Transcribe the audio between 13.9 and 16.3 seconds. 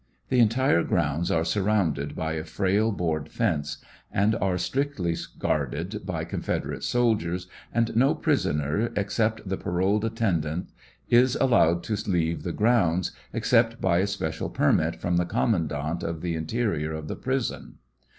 a special permit from the commandant of